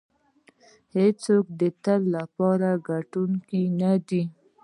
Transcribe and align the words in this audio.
هېڅوک 0.97 1.45
د 1.59 1.61
تل 1.83 2.01
لپاره 2.17 2.69
ګټونکی 2.89 3.63
نه 3.79 3.91
دی. 4.07 4.23